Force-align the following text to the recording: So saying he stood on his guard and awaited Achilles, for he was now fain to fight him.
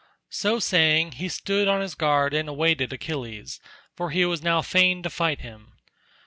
So 0.31 0.57
saying 0.57 1.11
he 1.11 1.29
stood 1.29 1.67
on 1.67 1.81
his 1.81 1.93
guard 1.93 2.33
and 2.33 2.49
awaited 2.49 2.91
Achilles, 2.91 3.59
for 3.95 4.09
he 4.09 4.25
was 4.25 4.41
now 4.41 4.63
fain 4.63 5.03
to 5.03 5.11
fight 5.11 5.41
him. 5.41 5.73